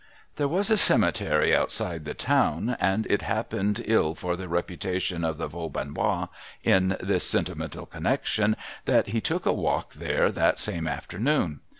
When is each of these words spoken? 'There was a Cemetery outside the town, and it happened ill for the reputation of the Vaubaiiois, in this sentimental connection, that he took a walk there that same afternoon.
'There 0.37 0.47
was 0.47 0.71
a 0.71 0.77
Cemetery 0.77 1.55
outside 1.55 2.05
the 2.05 2.15
town, 2.15 2.75
and 2.79 3.05
it 3.05 3.21
happened 3.21 3.83
ill 3.85 4.15
for 4.15 4.35
the 4.35 4.47
reputation 4.49 5.23
of 5.23 5.37
the 5.37 5.47
Vaubaiiois, 5.47 6.29
in 6.63 6.97
this 7.01 7.23
sentimental 7.23 7.85
connection, 7.85 8.55
that 8.85 9.09
he 9.09 9.21
took 9.21 9.45
a 9.45 9.53
walk 9.53 9.93
there 9.93 10.31
that 10.31 10.57
same 10.57 10.87
afternoon. 10.87 11.59